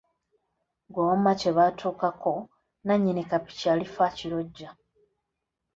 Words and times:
Ggwe 0.87 1.01
wamma 1.09 1.31
kye 1.39 1.51
baatuukako 1.57 2.33
nnannyini 2.45 3.23
kapiki 3.29 3.65
alifa 3.73 4.01
akirojja. 4.09 4.69